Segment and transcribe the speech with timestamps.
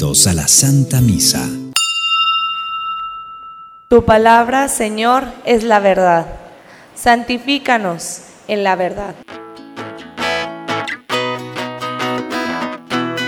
[0.00, 1.46] Bienvenidos a la Santa Misa.
[3.88, 6.24] Tu palabra, Señor, es la verdad.
[6.94, 9.14] Santifícanos en la verdad.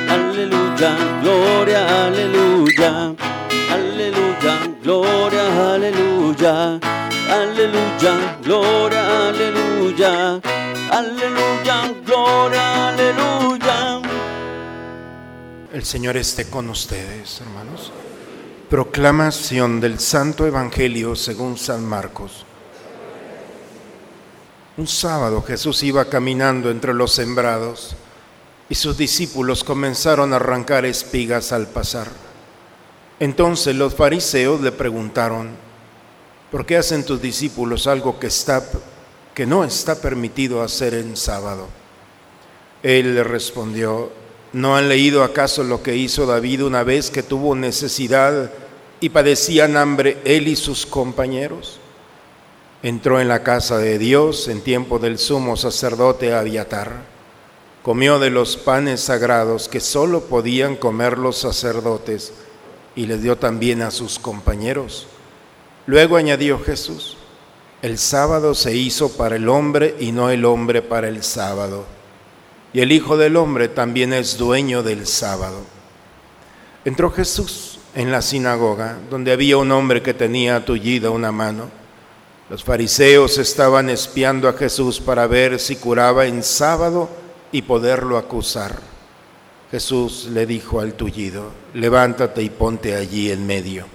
[0.09, 3.15] Aleluya, gloria, aleluya.
[3.71, 6.81] Aleluya, gloria, aleluya.
[7.29, 10.41] Aleluya, gloria, aleluya.
[10.91, 13.62] Aleluya, gloria, aleluya.
[15.73, 17.91] El Señor esté con ustedes, hermanos.
[18.69, 22.45] Proclamación del Santo Evangelio según San Marcos.
[24.77, 27.97] Un sábado Jesús iba caminando entre los sembrados
[28.69, 32.09] y sus discípulos comenzaron a arrancar espigas al pasar.
[33.19, 35.53] Entonces los fariseos le preguntaron,
[36.51, 38.63] ¿por qué hacen tus discípulos algo que, está,
[39.33, 41.67] que no está permitido hacer en sábado?
[42.83, 44.21] Él le respondió,
[44.53, 48.51] ¿No han leído acaso lo que hizo David una vez que tuvo necesidad
[49.01, 51.81] y padecían hambre él y sus compañeros?
[52.83, 56.93] Entró en la casa de Dios en tiempo del sumo sacerdote Abiatar.
[57.83, 62.35] Comió de los panes sagrados que sólo podían comer los sacerdotes
[62.95, 65.07] y les dio también a sus compañeros.
[65.87, 67.17] Luego añadió Jesús,
[67.81, 71.87] el sábado se hizo para el hombre y no el hombre para el sábado
[72.73, 75.61] y el Hijo del Hombre también es dueño del sábado.
[76.85, 81.69] Entró Jesús en la sinagoga, donde había un hombre que tenía tullida una mano.
[82.49, 87.09] Los fariseos estaban espiando a Jesús para ver si curaba en sábado
[87.53, 88.81] y poderlo acusar.
[89.71, 93.87] Jesús le dijo al tullido, levántate y ponte allí en medio.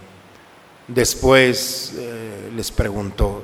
[0.87, 3.43] Después eh, les preguntó,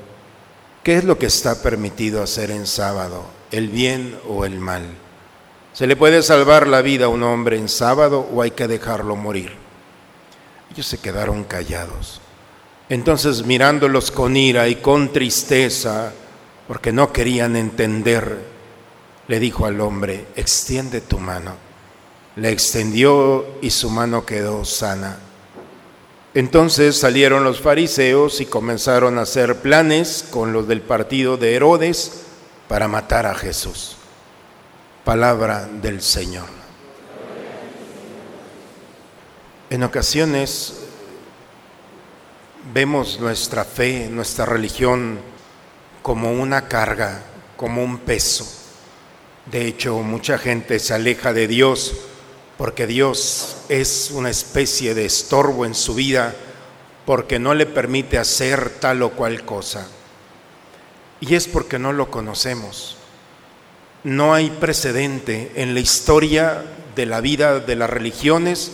[0.83, 5.02] ¿qué es lo que está permitido hacer en sábado, el bien o el mal?
[5.73, 9.15] ¿Se le puede salvar la vida a un hombre en sábado o hay que dejarlo
[9.15, 9.53] morir?
[10.71, 12.21] Ellos se quedaron callados.
[12.89, 16.13] Entonces mirándolos con ira y con tristeza,
[16.67, 18.37] porque no querían entender,
[19.27, 21.55] le dijo al hombre, extiende tu mano.
[22.35, 25.17] Le extendió y su mano quedó sana.
[26.35, 32.23] Entonces salieron los fariseos y comenzaron a hacer planes con los del partido de Herodes
[32.67, 33.97] para matar a Jesús.
[35.03, 36.47] Palabra del Señor.
[39.69, 40.75] En ocasiones
[42.73, 45.19] vemos nuestra fe, nuestra religión
[46.01, 47.21] como una carga,
[47.57, 48.47] como un peso.
[49.45, 51.95] De hecho, mucha gente se aleja de Dios
[52.57, 56.33] porque Dios es una especie de estorbo en su vida
[57.05, 59.85] porque no le permite hacer tal o cual cosa.
[61.19, 62.99] Y es porque no lo conocemos.
[64.03, 66.65] No hay precedente en la historia
[66.95, 68.71] de la vida de las religiones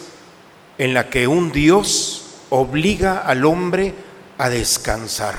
[0.80, 3.94] en la que un Dios obliga al hombre
[4.40, 5.36] a descansar.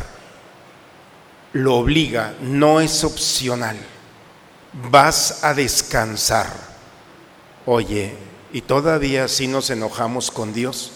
[1.52, 3.76] Lo obliga, no es opcional.
[4.90, 6.46] Vas a descansar.
[7.66, 8.14] Oye,
[8.52, 10.92] y todavía sí nos enojamos con Dios,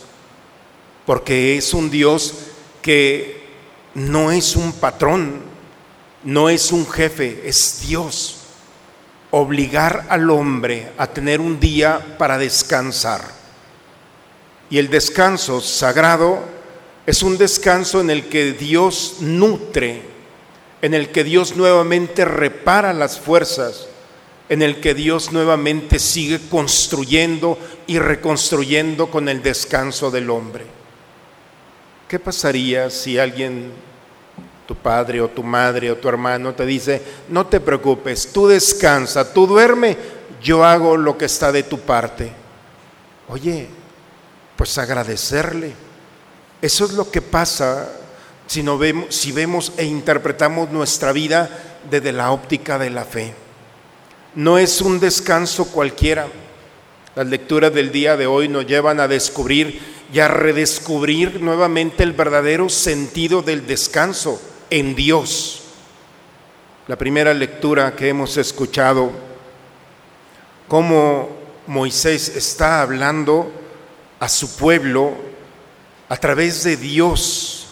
[1.04, 2.34] porque es un Dios
[2.80, 3.42] que
[3.94, 5.42] no es un patrón,
[6.22, 8.43] no es un jefe, es Dios
[9.36, 13.22] obligar al hombre a tener un día para descansar.
[14.70, 16.38] Y el descanso sagrado
[17.04, 20.02] es un descanso en el que Dios nutre,
[20.82, 23.88] en el que Dios nuevamente repara las fuerzas,
[24.48, 27.58] en el que Dios nuevamente sigue construyendo
[27.88, 30.64] y reconstruyendo con el descanso del hombre.
[32.06, 33.72] ¿Qué pasaría si alguien
[34.66, 39.32] tu padre o tu madre o tu hermano te dice, no te preocupes, tú descansa,
[39.32, 39.96] tú duerme,
[40.42, 42.32] yo hago lo que está de tu parte.
[43.28, 43.68] Oye,
[44.56, 45.72] pues agradecerle.
[46.62, 47.90] Eso es lo que pasa
[48.46, 51.50] si, no vemos, si vemos e interpretamos nuestra vida
[51.90, 53.34] desde la óptica de la fe.
[54.34, 56.26] No es un descanso cualquiera.
[57.14, 59.80] Las lecturas del día de hoy nos llevan a descubrir
[60.12, 65.62] y a redescubrir nuevamente el verdadero sentido del descanso en Dios.
[66.86, 69.10] La primera lectura que hemos escuchado,
[70.68, 71.28] cómo
[71.66, 73.50] Moisés está hablando
[74.20, 75.14] a su pueblo
[76.08, 77.66] a través de Dios,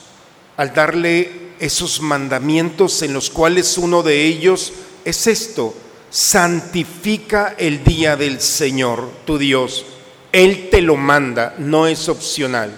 [0.57, 4.73] al darle esos mandamientos en los cuales uno de ellos
[5.05, 5.75] es esto,
[6.11, 9.85] santifica el día del Señor, tu Dios.
[10.33, 12.71] Él te lo manda, no es opcional.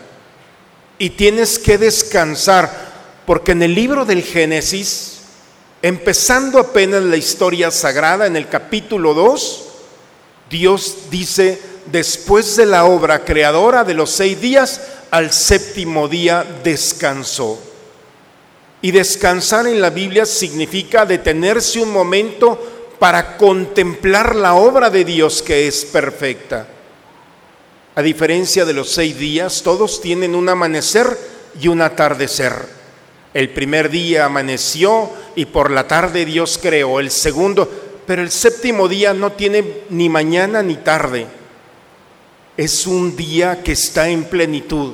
[0.98, 2.83] Y tienes que descansar
[3.26, 5.20] porque en el libro del Génesis,
[5.82, 9.64] empezando apenas la historia sagrada, en el capítulo 2,
[10.50, 14.80] Dios dice, después de la obra creadora de los seis días,
[15.10, 17.58] al séptimo día descansó.
[18.82, 22.60] Y descansar en la Biblia significa detenerse un momento
[22.98, 26.68] para contemplar la obra de Dios que es perfecta.
[27.94, 31.16] A diferencia de los seis días, todos tienen un amanecer
[31.60, 32.83] y un atardecer.
[33.34, 37.00] El primer día amaneció y por la tarde Dios creó.
[37.00, 37.68] El segundo,
[38.06, 41.26] pero el séptimo día no tiene ni mañana ni tarde.
[42.56, 44.92] Es un día que está en plenitud.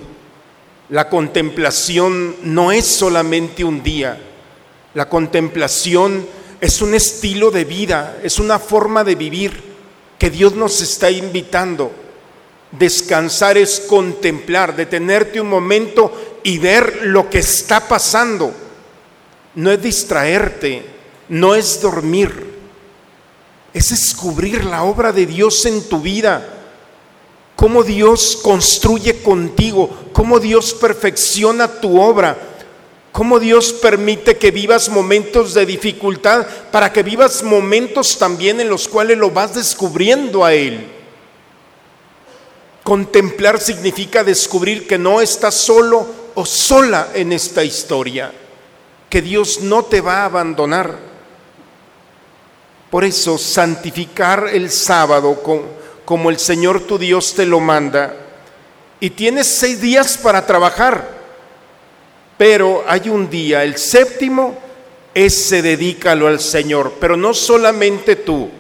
[0.89, 4.19] La contemplación no es solamente un día.
[4.95, 6.27] La contemplación
[6.63, 9.63] es un estilo de vida, es una forma de vivir
[10.19, 11.93] que Dios nos está invitando.
[12.73, 18.53] Descansar es contemplar, detenerte un momento y ver lo que está pasando.
[19.55, 20.85] No es distraerte,
[21.29, 22.51] no es dormir,
[23.73, 26.47] es descubrir la obra de Dios en tu vida,
[27.57, 32.37] cómo Dios construye contigo, cómo Dios perfecciona tu obra,
[33.13, 38.89] cómo Dios permite que vivas momentos de dificultad para que vivas momentos también en los
[38.89, 40.87] cuales lo vas descubriendo a Él.
[42.83, 48.32] Contemplar significa descubrir que no estás solo o sola en esta historia,
[49.09, 50.97] que Dios no te va a abandonar.
[52.91, 55.43] Por eso, santificar el sábado
[56.05, 58.15] como el Señor tu Dios te lo manda.
[59.00, 61.19] Y tienes seis días para trabajar,
[62.37, 64.59] pero hay un día, el séptimo,
[65.15, 68.50] ese dedícalo al Señor, pero no solamente tú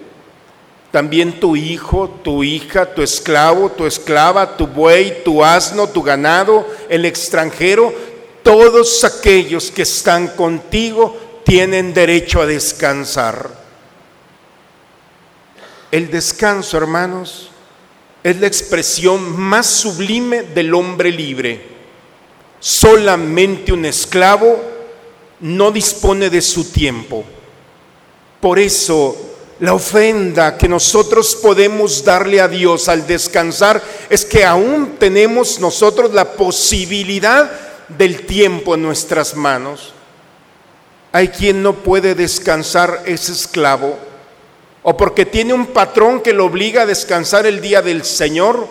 [0.90, 6.66] también tu hijo, tu hija, tu esclavo, tu esclava, tu buey, tu asno, tu ganado,
[6.88, 7.94] el extranjero,
[8.42, 13.50] todos aquellos que están contigo tienen derecho a descansar.
[15.92, 17.50] El descanso, hermanos,
[18.22, 21.68] es la expresión más sublime del hombre libre.
[22.58, 24.60] Solamente un esclavo
[25.40, 27.24] no dispone de su tiempo.
[28.40, 29.29] Por eso
[29.60, 36.14] la ofrenda que nosotros podemos darle a Dios al descansar es que aún tenemos nosotros
[36.14, 37.50] la posibilidad
[37.86, 39.92] del tiempo en nuestras manos.
[41.12, 43.98] Hay quien no puede descansar, es esclavo,
[44.82, 48.66] o porque tiene un patrón que lo obliga a descansar el día del Señor,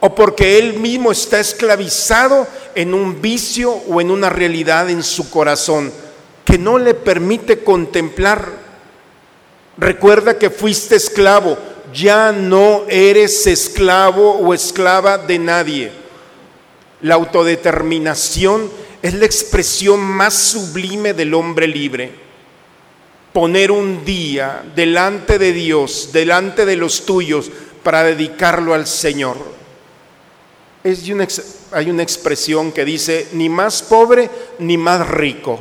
[0.00, 5.30] o porque él mismo está esclavizado en un vicio o en una realidad en su
[5.30, 5.90] corazón
[6.44, 8.63] que no le permite contemplar
[9.76, 11.58] Recuerda que fuiste esclavo,
[11.92, 15.92] ya no eres esclavo o esclava de nadie.
[17.02, 18.70] La autodeterminación
[19.02, 22.12] es la expresión más sublime del hombre libre.
[23.32, 27.50] Poner un día delante de Dios, delante de los tuyos,
[27.82, 29.36] para dedicarlo al Señor.
[30.84, 31.02] Es
[31.72, 35.58] hay una expresión que dice, ni más pobre ni más rico.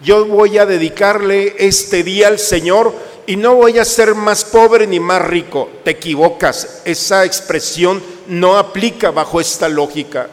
[0.00, 2.94] Yo voy a dedicarle este día al Señor
[3.28, 5.68] y no voy a ser más pobre ni más rico.
[5.84, 6.80] Te equivocas.
[6.86, 10.30] Esa expresión no aplica bajo esta lógica.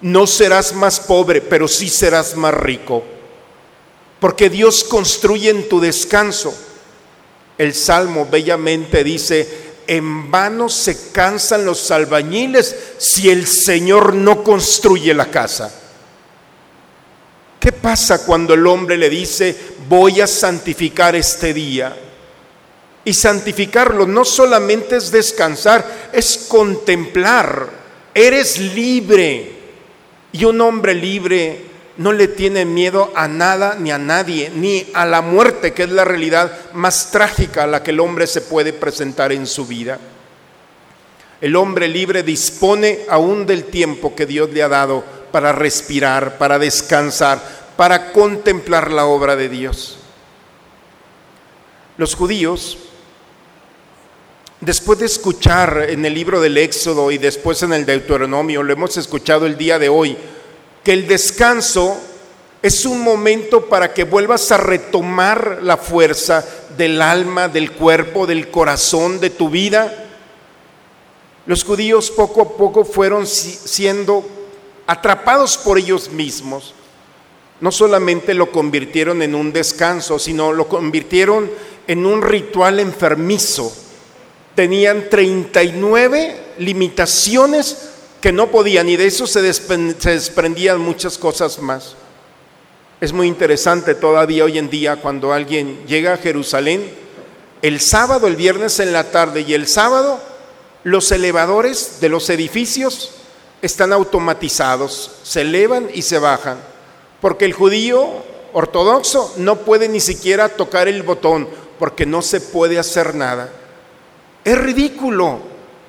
[0.00, 3.04] No serás más pobre, pero sí serás más rico.
[4.18, 6.52] Porque Dios construye en tu descanso.
[7.56, 9.48] El Salmo bellamente dice,
[9.86, 15.81] en vano se cansan los albañiles si el Señor no construye la casa.
[17.62, 19.56] ¿Qué pasa cuando el hombre le dice,
[19.88, 21.96] voy a santificar este día?
[23.04, 27.68] Y santificarlo no solamente es descansar, es contemplar.
[28.12, 29.52] Eres libre.
[30.32, 31.60] Y un hombre libre
[31.98, 35.90] no le tiene miedo a nada ni a nadie, ni a la muerte, que es
[35.90, 40.00] la realidad más trágica a la que el hombre se puede presentar en su vida.
[41.40, 46.58] El hombre libre dispone aún del tiempo que Dios le ha dado para respirar, para
[46.58, 47.42] descansar,
[47.76, 49.98] para contemplar la obra de Dios.
[51.96, 52.78] Los judíos,
[54.60, 58.96] después de escuchar en el libro del Éxodo y después en el Deuteronomio, lo hemos
[58.96, 60.16] escuchado el día de hoy,
[60.84, 61.98] que el descanso
[62.62, 66.44] es un momento para que vuelvas a retomar la fuerza
[66.76, 70.10] del alma, del cuerpo, del corazón, de tu vida.
[71.46, 74.24] Los judíos poco a poco fueron siendo
[74.86, 76.74] atrapados por ellos mismos,
[77.60, 81.50] no solamente lo convirtieron en un descanso, sino lo convirtieron
[81.86, 83.72] en un ritual enfermizo.
[84.56, 91.94] Tenían 39 limitaciones que no podían y de eso se, desprendían muchas cosas más.
[93.00, 96.88] Es muy interesante todavía hoy en día cuando alguien llega a Jerusalén,
[97.62, 100.20] el sábado, el viernes en la tarde y el sábado
[100.84, 103.21] los elevadores de los edificios
[103.62, 106.58] están automatizados, se elevan y se bajan,
[107.20, 108.06] porque el judío
[108.52, 113.48] ortodoxo no puede ni siquiera tocar el botón, porque no se puede hacer nada.
[114.44, 115.38] Es ridículo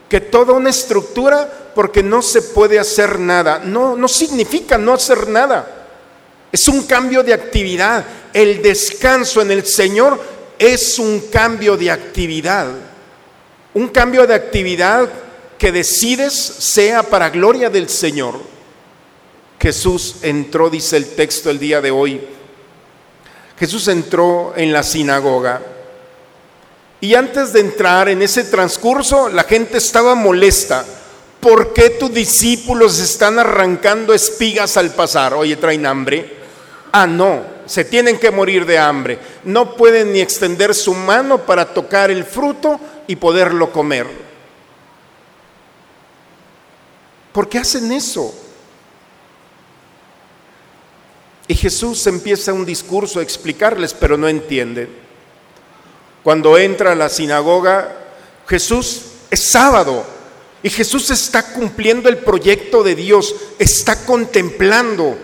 [0.07, 5.27] que toda una estructura, porque no se puede hacer nada, no, no significa no hacer
[5.27, 5.87] nada.
[6.51, 8.05] Es un cambio de actividad.
[8.31, 10.21] El descanso en el Señor
[10.59, 12.67] es un cambio de actividad.
[13.73, 15.09] Un cambio de actividad
[15.63, 18.37] que decides sea para gloria del Señor.
[19.57, 22.19] Jesús entró, dice el texto el día de hoy.
[23.57, 25.61] Jesús entró en la sinagoga.
[26.99, 30.83] Y antes de entrar en ese transcurso, la gente estaba molesta.
[31.39, 35.33] ¿Por qué tus discípulos están arrancando espigas al pasar?
[35.33, 36.39] Oye, traen hambre.
[36.91, 39.17] Ah, no, se tienen que morir de hambre.
[39.45, 44.32] No pueden ni extender su mano para tocar el fruto y poderlo comer.
[47.33, 48.33] ¿Por qué hacen eso?
[51.47, 54.87] Y Jesús empieza un discurso a explicarles, pero no entienden.
[56.23, 57.97] Cuando entra a la sinagoga,
[58.47, 60.05] Jesús es sábado
[60.61, 65.17] y Jesús está cumpliendo el proyecto de Dios, está contemplando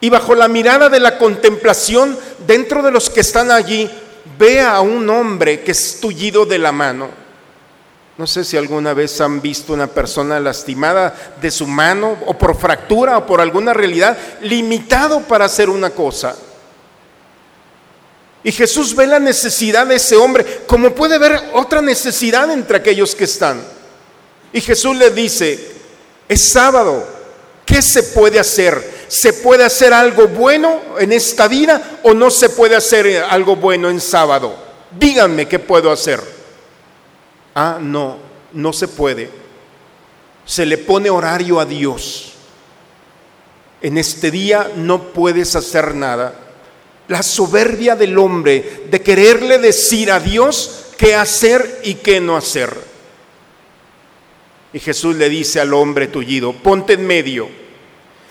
[0.00, 3.90] y bajo la mirada de la contemplación, dentro de los que están allí,
[4.38, 7.19] ve a un hombre que es tullido de la mano.
[8.20, 12.54] No sé si alguna vez han visto una persona lastimada de su mano o por
[12.54, 16.36] fractura o por alguna realidad, limitado para hacer una cosa.
[18.44, 23.14] Y Jesús ve la necesidad de ese hombre, como puede ver otra necesidad entre aquellos
[23.14, 23.62] que están.
[24.52, 25.58] Y Jesús le dice,
[26.28, 27.02] es sábado,
[27.64, 29.06] ¿qué se puede hacer?
[29.08, 33.88] ¿Se puede hacer algo bueno en esta vida o no se puede hacer algo bueno
[33.88, 34.54] en sábado?
[34.90, 36.39] Díganme qué puedo hacer.
[37.54, 38.18] Ah, no,
[38.52, 39.30] no se puede.
[40.44, 42.32] Se le pone horario a Dios.
[43.82, 46.34] En este día no puedes hacer nada.
[47.08, 52.76] La soberbia del hombre de quererle decir a Dios qué hacer y qué no hacer.
[54.72, 57.48] Y Jesús le dice al hombre tullido, ponte en medio.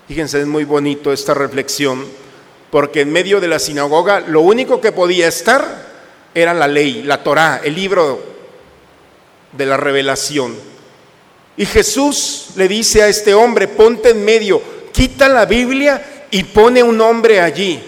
[0.08, 2.06] Fíjense, es muy bonito esta reflexión,
[2.72, 5.88] porque en medio de la sinagoga lo único que podía estar
[6.34, 8.39] era la ley, la Torá, el libro
[9.52, 10.56] de la revelación.
[11.58, 14.62] Y Jesús le dice a este hombre, ponte en medio,
[14.94, 17.82] quita la Biblia y pone un hombre allí.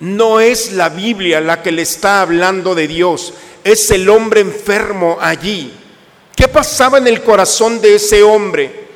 [0.00, 5.18] No es la Biblia la que le está hablando de Dios, es el hombre enfermo
[5.20, 5.72] allí.
[6.34, 8.88] ¿Qué pasaba en el corazón de ese hombre?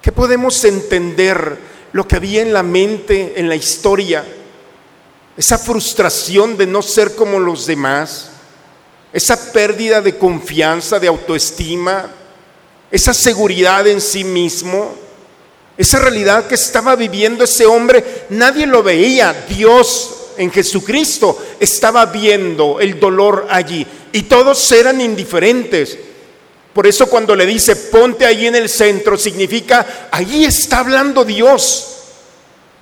[0.00, 1.58] ¿Qué podemos entender
[1.92, 4.24] lo que había en la mente, en la historia?
[5.36, 8.30] Esa frustración de no ser como los demás,
[9.18, 12.10] esa pérdida de confianza, de autoestima,
[12.90, 14.94] esa seguridad en sí mismo,
[15.76, 19.46] esa realidad que estaba viviendo ese hombre, nadie lo veía.
[19.48, 25.98] Dios en Jesucristo estaba viendo el dolor allí y todos eran indiferentes.
[26.72, 31.94] Por eso cuando le dice, ponte ahí en el centro, significa, ahí está hablando Dios.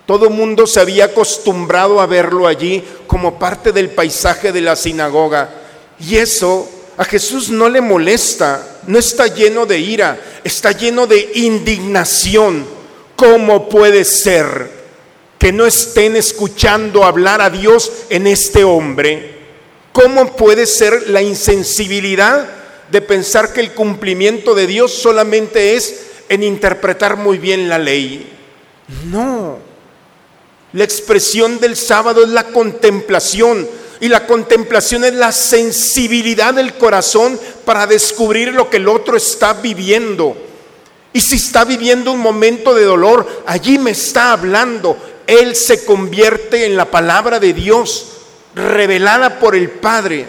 [0.05, 5.66] Todo mundo se había acostumbrado a verlo allí como parte del paisaje de la sinagoga.
[6.01, 11.31] Y eso a Jesús no le molesta, no está lleno de ira, está lleno de
[11.35, 12.67] indignación.
[13.17, 14.71] ¿Cómo puede ser
[15.39, 19.37] que no estén escuchando hablar a Dios en este hombre?
[19.93, 22.47] ¿Cómo puede ser la insensibilidad
[22.91, 28.33] de pensar que el cumplimiento de Dios solamente es en interpretar muy bien la ley.
[29.07, 29.59] No.
[30.73, 33.69] La expresión del sábado es la contemplación
[34.01, 39.55] y la contemplación es la sensibilidad del corazón para descubrir lo que el otro está
[39.55, 40.37] viviendo.
[41.13, 44.99] Y si está viviendo un momento de dolor, allí me está hablando.
[45.27, 48.09] Él se convierte en la palabra de Dios
[48.55, 50.27] revelada por el Padre.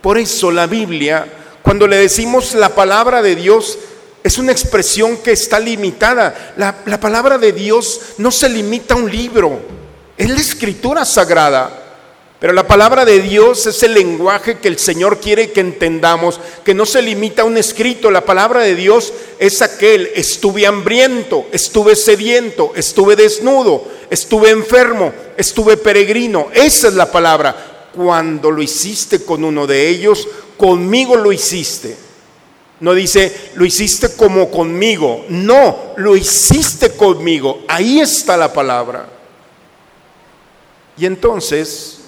[0.00, 1.26] Por eso la Biblia,
[1.62, 3.78] cuando le decimos la palabra de Dios,
[4.22, 6.54] es una expresión que está limitada.
[6.56, 9.60] La, palabra de Dios no se limita a un libro,
[10.16, 11.79] es la escritura sagrada.
[12.40, 16.72] Pero la palabra de Dios es el lenguaje que el Señor quiere que entendamos, que
[16.72, 18.10] no se limita a un escrito.
[18.10, 25.76] La palabra de Dios es aquel, estuve hambriento, estuve sediento, estuve desnudo, estuve enfermo, estuve
[25.76, 26.48] peregrino.
[26.54, 31.94] Esa es la palabra cuando lo hiciste con uno de ellos, conmigo lo hiciste.
[32.80, 35.26] No dice, lo hiciste como conmigo.
[35.28, 37.64] No, lo hiciste conmigo.
[37.68, 39.06] Ahí está la palabra.
[40.96, 41.99] Y entonces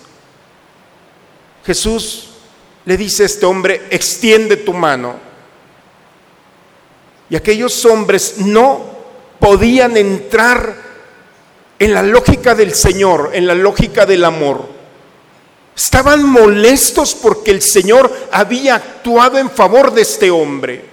[1.65, 2.29] Jesús
[2.85, 5.15] le dice este hombre, extiende tu mano.
[7.31, 8.85] Y aquellos hombres no
[9.39, 10.77] podían entrar
[11.79, 14.69] en la lógica del Señor, en la lógica del amor.
[15.75, 20.85] Estaban molestos porque el Señor había actuado en favor de este hombre.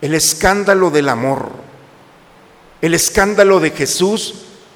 [0.00, 1.50] El escándalo del amor,
[2.82, 4.34] el escándalo de Jesús,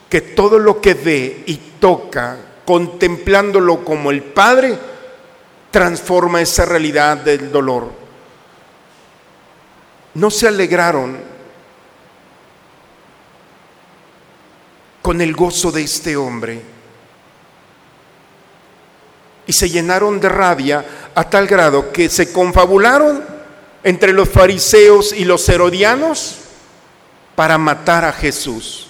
[0.08, 4.78] que todo lo que ve y toca, contemplándolo como el Padre,
[5.70, 7.90] transforma esa realidad del dolor.
[10.12, 11.16] No se alegraron
[15.00, 16.60] con el gozo de este hombre
[19.46, 20.84] y se llenaron de rabia
[21.14, 23.24] a tal grado que se confabularon
[23.82, 26.36] entre los fariseos y los herodianos
[27.34, 28.87] para matar a Jesús.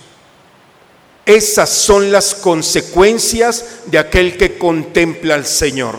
[1.29, 5.95] Esas son las consecuencias de aquel que contempla al Señor.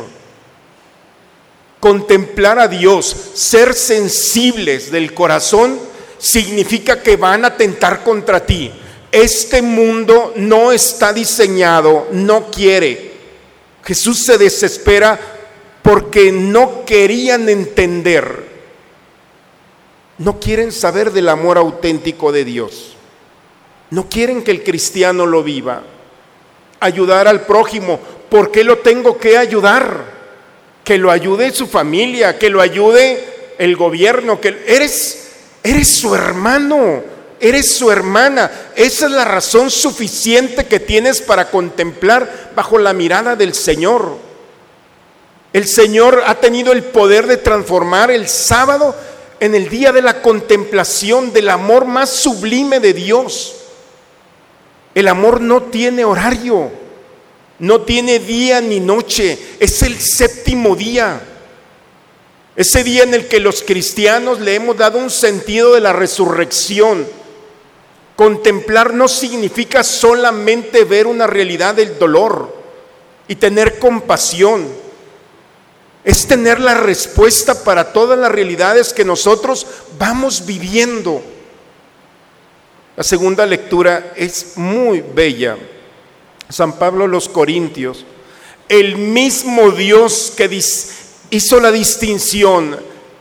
[1.79, 5.79] Contemplar a Dios, ser sensibles del corazón,
[6.17, 8.69] significa que van a tentar contra ti.
[9.09, 13.09] Este mundo no está diseñado, no quiere
[13.89, 15.19] Jesús se desespera
[15.81, 18.45] porque no querían entender,
[20.17, 22.88] no quieren saber del amor auténtico de Dios,
[23.91, 25.81] no quieren que el cristiano lo viva.
[26.79, 30.19] Ayudar al prójimo, ¿por qué lo tengo que ayudar?
[30.83, 35.27] Que lo ayude su familia, que lo ayude el gobierno, que eres
[35.61, 37.03] eres su hermano
[37.39, 38.51] eres su hermana.
[38.75, 44.17] Esa es la razón suficiente que tienes para contemplar bajo la mirada del Señor.
[45.53, 48.95] El Señor ha tenido el poder de transformar el sábado
[49.39, 53.55] en el día de la contemplación del amor más sublime de Dios.
[54.95, 56.71] El amor no tiene horario,
[57.59, 61.21] no tiene día ni noche, es el séptimo día.
[62.55, 67.05] Ese día en el que los cristianos le hemos dado un sentido de la resurrección
[68.19, 72.53] Contemplar no significa solamente ver una realidad del dolor
[73.29, 74.67] y tener compasión.
[76.03, 79.65] Es tener la respuesta para todas las realidades que nosotros
[79.97, 81.23] vamos viviendo.
[82.99, 85.55] La segunda lectura es muy bella.
[86.49, 88.05] San Pablo los Corintios.
[88.67, 90.61] El mismo Dios que
[91.29, 92.77] hizo la distinción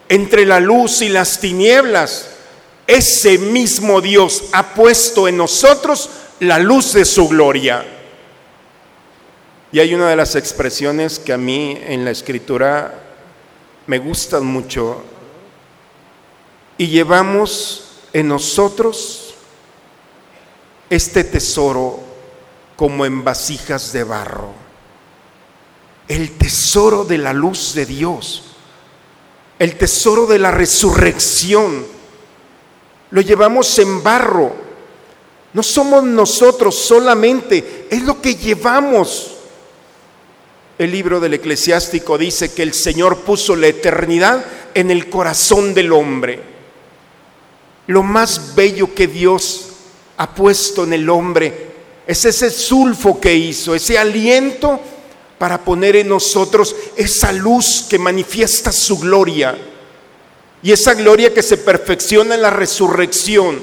[0.08, 2.30] entre la luz y las tinieblas
[2.88, 6.10] ese mismo Dios ha puesto en nosotros
[6.40, 7.86] la luz de su gloria.
[9.70, 13.00] Y hay una de las expresiones que a mí en la escritura
[13.86, 15.04] me gustan mucho.
[16.76, 19.27] Y llevamos en nosotros
[20.90, 22.00] este tesoro
[22.76, 24.52] como en vasijas de barro.
[26.06, 28.44] El tesoro de la luz de Dios.
[29.58, 31.84] El tesoro de la resurrección
[33.10, 34.54] lo llevamos en barro.
[35.52, 39.34] No somos nosotros solamente, es lo que llevamos.
[40.78, 45.92] El libro del eclesiástico dice que el Señor puso la eternidad en el corazón del
[45.92, 46.40] hombre.
[47.88, 49.67] Lo más bello que Dios
[50.18, 51.68] ha puesto en el hombre
[52.08, 54.80] es ese sulfo que hizo, ese aliento
[55.36, 59.58] para poner en nosotros esa luz que manifiesta su gloria.
[60.62, 63.60] Y esa gloria que se perfecciona en la resurrección.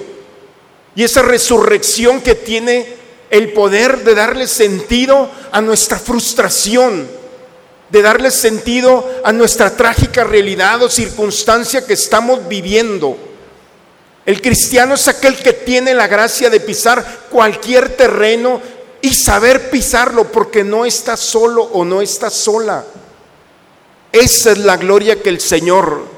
[0.96, 2.86] Y esa resurrección que tiene
[3.32, 7.10] el poder de darle sentido a nuestra frustración,
[7.90, 13.18] de darle sentido a nuestra trágica realidad o circunstancia que estamos viviendo.
[14.26, 18.62] El cristiano es aquel que tiene la gracia de pisar cualquier terreno
[19.02, 22.84] y saber pisarlo porque no está solo o no está sola.
[24.12, 26.16] Esa es la gloria que el Señor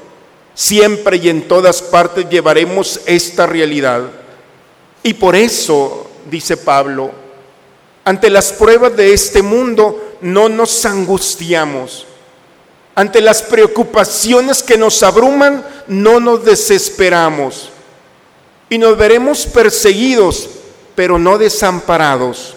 [0.58, 4.10] Siempre y en todas partes llevaremos esta realidad.
[5.04, 7.12] Y por eso, dice Pablo,
[8.04, 12.08] ante las pruebas de este mundo no nos angustiamos.
[12.96, 17.70] Ante las preocupaciones que nos abruman no nos desesperamos.
[18.70, 20.48] Y nos veremos perseguidos,
[20.94, 22.54] pero no desamparados.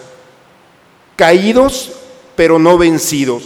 [1.16, 1.92] Caídos,
[2.36, 3.44] pero no vencidos.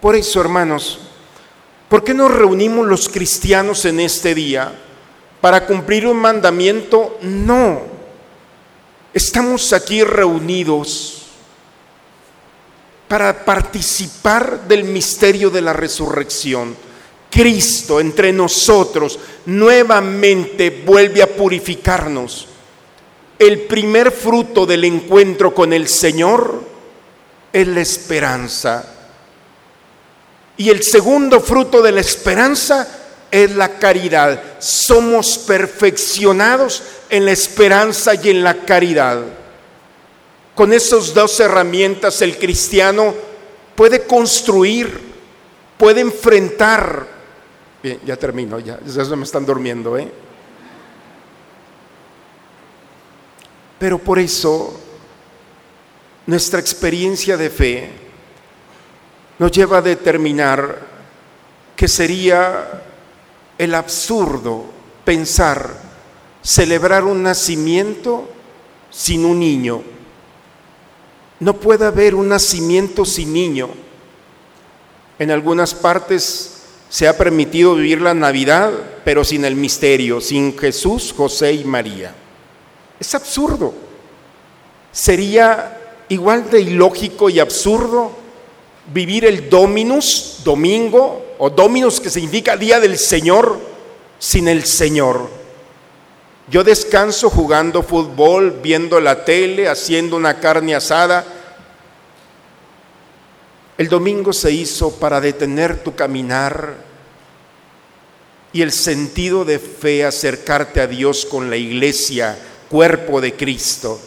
[0.00, 1.00] Por eso, hermanos,
[1.88, 4.72] ¿Por qué nos reunimos los cristianos en este día?
[5.40, 7.18] ¿Para cumplir un mandamiento?
[7.22, 7.82] No.
[9.14, 11.22] Estamos aquí reunidos
[13.06, 16.76] para participar del misterio de la resurrección.
[17.30, 22.46] Cristo entre nosotros nuevamente vuelve a purificarnos.
[23.38, 26.62] El primer fruto del encuentro con el Señor
[27.52, 28.92] es la esperanza
[30.58, 32.88] Y el segundo fruto de la esperanza
[33.30, 34.40] es la caridad.
[34.58, 39.22] Somos perfeccionados en la esperanza y en la caridad.
[40.54, 43.14] Con esas dos herramientas el cristiano
[43.74, 44.98] puede construir,
[45.76, 47.15] puede enfrentar.
[48.04, 50.10] Ya termino, ya, ya me están durmiendo, ¿eh?
[53.78, 54.80] Pero por eso
[56.26, 57.90] nuestra experiencia de fe
[59.38, 60.80] nos lleva a determinar
[61.76, 62.82] que sería
[63.58, 64.64] el absurdo
[65.04, 65.76] pensar
[66.42, 68.28] celebrar un nacimiento
[68.90, 69.82] sin un niño.
[71.38, 73.68] No puede haber un nacimiento sin niño.
[75.18, 76.55] En algunas partes
[76.88, 78.70] se ha permitido vivir la Navidad,
[79.04, 82.14] pero sin el misterio, sin Jesús, José y María.
[82.98, 83.74] Es absurdo.
[84.92, 88.12] Sería igual de ilógico y absurdo
[88.92, 93.58] vivir el Dominus, domingo, o Dominus que significa día del Señor,
[94.18, 95.28] sin el Señor.
[96.48, 101.24] Yo descanso jugando fútbol, viendo la tele, haciendo una carne asada.
[103.78, 106.76] El domingo se hizo para detener tu caminar
[108.52, 112.38] y el sentido de fe, acercarte a Dios con la iglesia,
[112.70, 114.00] cuerpo de Cristo,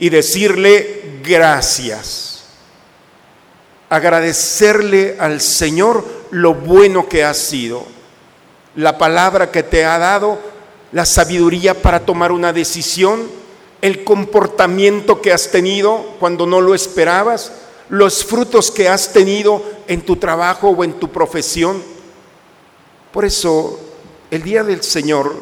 [0.00, 2.42] y decirle gracias.
[3.88, 7.86] Agradecerle al Señor lo bueno que ha sido,
[8.74, 10.40] la palabra que te ha dado,
[10.90, 13.30] la sabiduría para tomar una decisión,
[13.80, 17.52] el comportamiento que has tenido cuando no lo esperabas,
[17.88, 21.82] los frutos que has tenido en tu trabajo o en tu profesión.
[23.12, 23.80] Por eso,
[24.30, 25.34] el día del Señor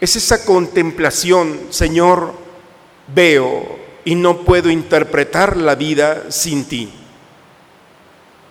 [0.00, 2.32] es esa contemplación, Señor,
[3.14, 6.92] veo y no puedo interpretar la vida sin ti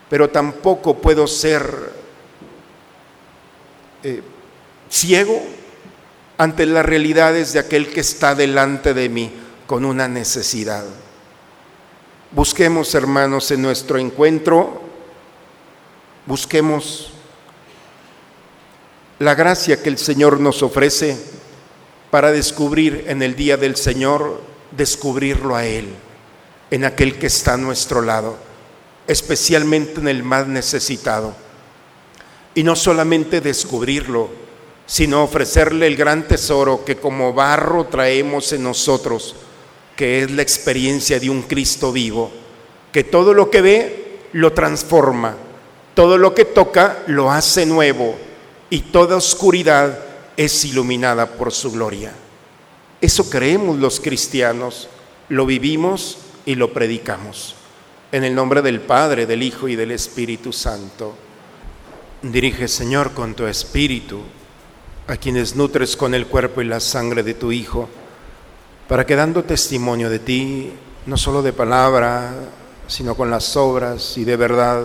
[0.10, 1.92] pero tampoco puedo ser
[4.04, 4.22] eh,
[4.90, 5.42] ciego
[6.38, 9.32] ante las realidades de aquel que está delante de mí
[9.66, 10.86] con una necesidad.
[12.32, 14.82] Busquemos, hermanos, en nuestro encuentro,
[16.26, 17.14] busquemos
[19.20, 21.18] la gracia que el Señor nos ofrece
[22.12, 25.88] para descubrir en el día del Señor, descubrirlo a Él,
[26.70, 28.48] en aquel que está a nuestro lado
[29.08, 31.34] especialmente en el más necesitado.
[32.54, 34.30] Y no solamente descubrirlo,
[34.86, 39.36] sino ofrecerle el gran tesoro que como barro traemos en nosotros,
[39.98, 42.32] que es la experiencia de un Cristo vivo,
[42.94, 45.36] que todo lo que ve lo transforma,
[45.96, 48.16] todo lo que toca lo hace nuevo
[48.70, 50.00] y toda oscuridad
[50.38, 52.14] es iluminada por su gloria.
[53.02, 54.88] Eso creemos los cristianos,
[55.30, 57.56] lo vivimos y lo predicamos.
[58.12, 61.16] En el nombre del Padre, del Hijo y del Espíritu Santo.
[62.22, 64.22] Dirige, Señor, con tu Espíritu
[65.08, 67.90] a quienes nutres con el cuerpo y la sangre de tu Hijo,
[68.88, 70.74] para que dando testimonio de ti,
[71.06, 72.34] no solo de palabra,
[72.88, 74.84] sino con las obras y de verdad,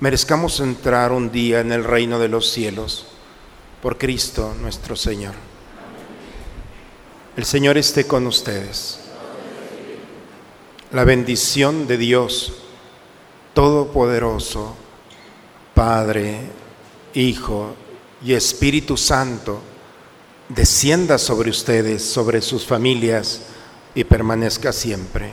[0.00, 3.06] merezcamos entrar un día en el reino de los cielos,
[3.82, 5.34] por Cristo nuestro Señor.
[7.36, 9.00] El Señor esté con ustedes
[10.92, 12.54] la bendición de Dios
[13.54, 14.76] Todopoderoso,
[15.74, 16.40] Padre,
[17.14, 17.74] Hijo
[18.24, 19.60] y Espíritu Santo,
[20.50, 23.42] descienda sobre ustedes, sobre sus familias
[23.94, 25.30] y permanezca siempre.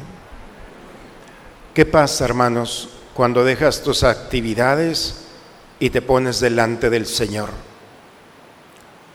[1.73, 5.25] ¿Qué pasa, hermanos, cuando dejas tus actividades
[5.79, 7.49] y te pones delante del Señor?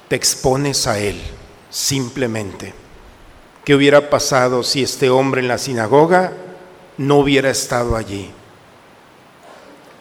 [0.08, 1.20] Te expones a Él,
[1.70, 2.74] simplemente.
[3.64, 6.32] ¿Qué hubiera pasado si este hombre en la sinagoga
[6.98, 8.30] no hubiera estado allí?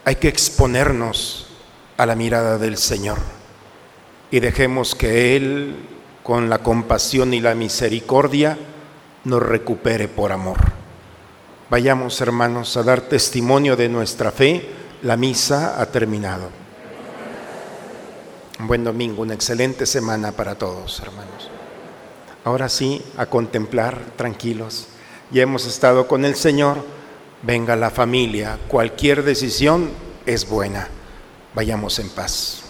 [0.03, 1.47] Hay que exponernos
[1.95, 3.19] a la mirada del Señor
[4.31, 5.75] y dejemos que Él,
[6.23, 8.57] con la compasión y la misericordia,
[9.23, 10.57] nos recupere por amor.
[11.69, 14.69] Vayamos, hermanos, a dar testimonio de nuestra fe.
[15.03, 16.49] La misa ha terminado.
[18.59, 21.49] Un buen domingo, una excelente semana para todos, hermanos.
[22.43, 24.87] Ahora sí, a contemplar tranquilos.
[25.31, 26.83] Ya hemos estado con el Señor.
[27.41, 28.59] Venga la familia.
[28.67, 29.89] Cualquier decisión
[30.25, 30.89] es buena.
[31.55, 32.60] Vayamos en paz.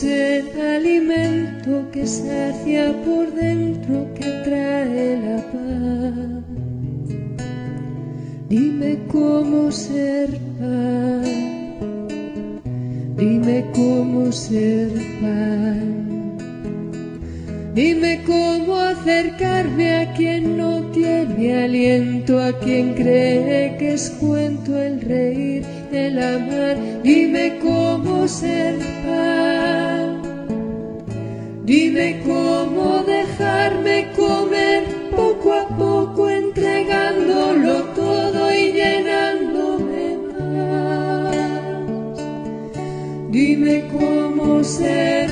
[0.00, 6.44] Ser alimento que sacia por dentro, que trae la paz.
[8.48, 11.28] Dime cómo ser paz,
[13.18, 16.10] dime cómo ser paz.
[17.74, 25.00] Dime cómo acercarme a quien no tiene aliento, a quien cree que es cuento el
[25.00, 25.64] reír,
[27.02, 30.10] Dime cómo ser paz.
[31.64, 41.36] Dime cómo dejarme comer poco a poco, entregándolo todo y llenándome más.
[43.30, 45.29] Dime cómo ser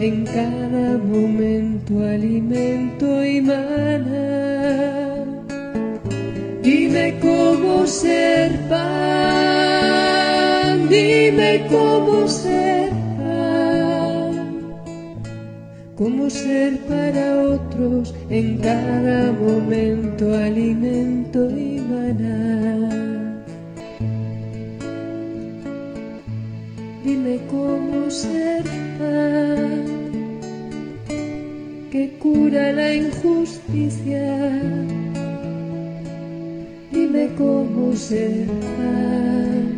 [0.00, 5.24] en cada momento alimento y mana.
[6.62, 9.68] Dime cómo ser pan,
[10.88, 12.94] dime cómo ser
[15.96, 22.90] cómo ser para otros en cada momento alimento y maná.
[27.04, 28.64] Dime cómo ser
[28.98, 29.73] pan
[31.94, 34.26] que cura la injusticia.
[36.90, 39.76] Dime cómo ser pan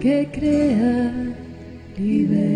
[0.00, 1.12] que crea
[1.96, 2.53] libertad.